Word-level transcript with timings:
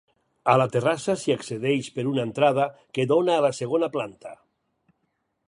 A 0.51 0.53
la 0.59 0.65
terrassa 0.75 1.15
s'hi 1.23 1.33
accedeix 1.33 1.89
per 1.99 2.07
una 2.13 2.25
entrada 2.29 2.67
que 2.99 3.07
dóna 3.13 3.37
a 3.37 3.45
la 3.49 3.53
segona 3.61 3.93
planta. 3.99 4.35